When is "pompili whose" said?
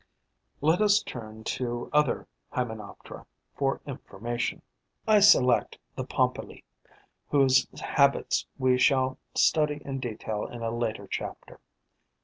6.05-7.67